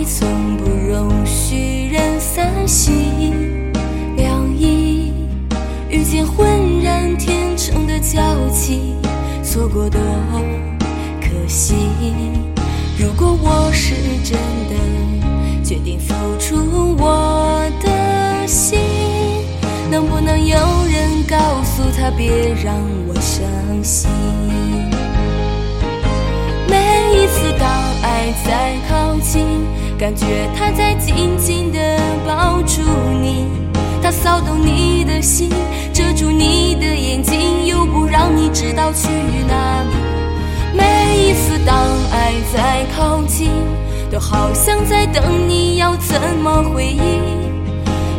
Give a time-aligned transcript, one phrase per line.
[0.00, 3.70] 爱从不容许人三心
[4.16, 5.12] 两意，
[5.90, 8.18] 遇见浑然天成的交
[8.48, 8.94] 集，
[9.42, 10.00] 错过多
[11.20, 11.74] 可惜。
[12.98, 14.38] 如果我是真
[14.70, 18.78] 的决定付出我的心，
[19.90, 20.56] 能不能有
[20.90, 22.74] 人告诉他别让
[23.06, 23.44] 我伤
[23.84, 24.08] 心？
[26.66, 27.68] 每一次当
[28.02, 29.44] 爱在靠近，
[30.00, 31.78] 感觉他在紧紧地
[32.26, 32.80] 抱住
[33.20, 33.44] 你，
[34.02, 35.50] 他骚动你的心，
[35.92, 39.08] 遮住你的眼睛，又不让你知道去
[39.46, 39.90] 哪里。
[40.74, 41.76] 每一次当
[42.12, 43.50] 爱在靠近，
[44.10, 47.20] 都好像在等你，要怎么回应？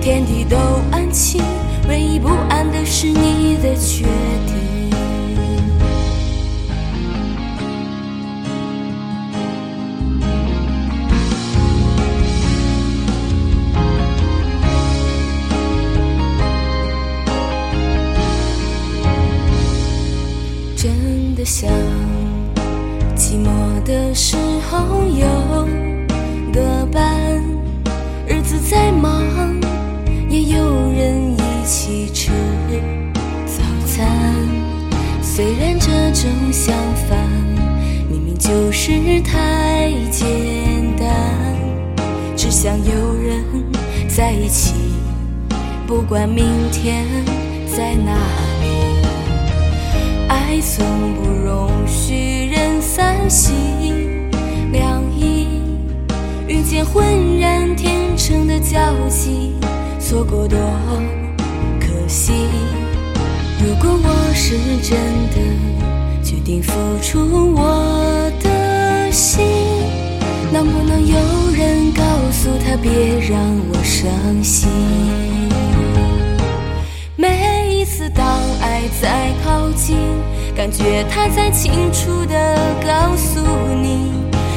[0.00, 0.56] 天地都
[0.90, 1.42] 安静，
[1.90, 4.06] 唯一不安的是你的决
[4.46, 4.55] 定。
[21.16, 21.72] 真的想，
[23.16, 23.48] 寂寞
[23.84, 24.36] 的时
[24.68, 25.66] 候有
[26.52, 27.42] 个伴，
[28.28, 29.22] 日子再忙
[30.28, 32.32] 也有人一起吃
[33.46, 34.06] 早餐。
[35.22, 36.76] 虽然这种想
[37.08, 37.16] 法
[38.10, 40.26] 明明就是太简
[40.98, 41.08] 单，
[42.36, 43.42] 只想有人
[44.06, 44.74] 在一起，
[45.86, 47.06] 不管明天
[47.74, 48.12] 在哪
[50.48, 54.30] 爱从不容许人三心
[54.70, 55.48] 两意，
[56.46, 59.56] 遇见浑然天成的交集，
[59.98, 60.56] 错过多
[61.80, 62.32] 可惜。
[63.58, 64.96] 如果我是真
[65.32, 69.44] 的决定付出我的心，
[70.52, 71.16] 能不能有
[71.56, 73.36] 人告诉他别让
[73.68, 74.08] 我伤
[74.44, 74.68] 心？
[80.66, 82.34] 感觉他在清楚地
[82.84, 83.38] 告诉
[83.80, 84.10] 你，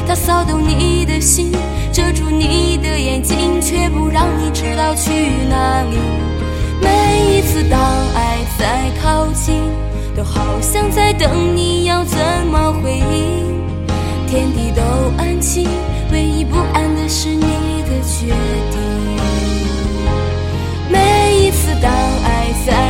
[0.08, 1.52] 他骚动你的心，
[1.92, 5.12] 遮住你的眼睛，却不让你知道去
[5.48, 5.98] 哪里。
[6.82, 7.80] 每一次当
[8.16, 9.54] 爱在靠近，
[10.16, 12.18] 都好像在等你，要怎
[12.50, 13.62] 么回应？
[14.26, 14.82] 天地都
[15.16, 15.68] 安静，
[16.10, 17.40] 唯一不安的是你
[17.86, 18.34] 的决
[18.72, 18.80] 定。
[20.90, 21.88] 每一次当
[22.24, 22.89] 爱在